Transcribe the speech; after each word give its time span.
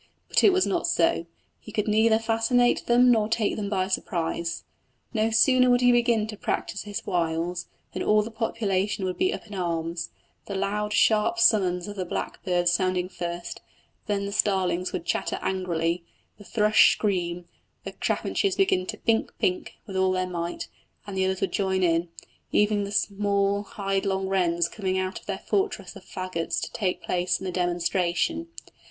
But 0.29 0.43
it 0.43 0.51
was 0.51 0.65
not 0.65 0.87
so: 0.87 1.27
he 1.59 1.71
could 1.71 1.87
neither 1.87 2.17
fascinate 2.17 2.89
nor 2.89 3.29
take 3.29 3.55
them 3.55 3.69
by 3.69 3.87
surprise. 3.87 4.63
No 5.13 5.29
sooner 5.29 5.69
would 5.69 5.81
he 5.81 5.91
begin 5.91 6.25
to 6.25 6.35
practise 6.37 6.85
his 6.85 7.05
wiles 7.05 7.67
than 7.93 8.01
all 8.01 8.23
the 8.23 8.31
population 8.31 9.05
would 9.05 9.19
be 9.19 9.31
up 9.31 9.45
in 9.45 9.53
arms 9.53 10.09
the 10.47 10.55
loud, 10.55 10.91
sharp 10.91 11.37
summons 11.37 11.87
of 11.87 11.97
the 11.97 12.03
blackbird 12.05 12.67
sounding 12.67 13.09
first; 13.09 13.61
then 14.07 14.25
the 14.25 14.31
starlings 14.31 14.91
would 14.91 15.05
chatter 15.05 15.37
angrily, 15.43 16.03
the 16.39 16.43
thrush 16.43 16.93
scream, 16.93 17.45
the 17.83 17.91
chaffinches 18.01 18.55
begin 18.55 18.87
to 18.87 18.97
pink 18.97 19.31
pink 19.37 19.75
with 19.85 19.95
all 19.95 20.11
their 20.11 20.25
might, 20.27 20.67
and 21.05 21.15
the 21.15 21.25
others 21.25 21.41
would 21.41 21.51
join 21.51 21.83
in, 21.83 22.09
even 22.51 22.85
the 22.85 22.91
small 22.91 23.61
hideling 23.63 24.27
wrens 24.27 24.67
coming 24.67 24.97
out 24.97 25.19
of 25.19 25.27
their 25.27 25.43
fortress 25.47 25.95
of 25.95 26.03
faggots 26.03 26.59
to 26.59 26.71
take 26.73 27.03
part 27.03 27.39
in 27.39 27.45
the 27.45 27.51
demonstration. 27.51 28.47